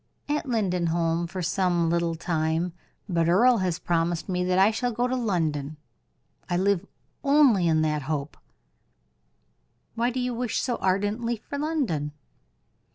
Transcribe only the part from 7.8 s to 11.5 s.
that hope." "Why do you wish so ardently